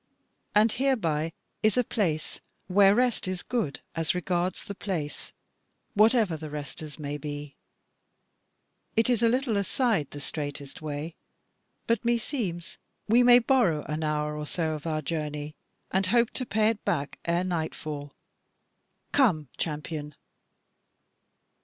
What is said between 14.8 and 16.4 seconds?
our journey, and hope